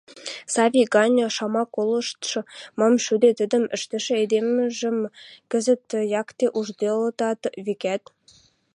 [0.53, 2.39] Савик гань шамак колыштшы,
[2.79, 4.97] мам шӱдет, тӹдӹм ӹштӹшӹ эдемжӹм
[5.51, 5.87] кӹзӹт
[6.21, 8.03] якте ужделытат, векӓт.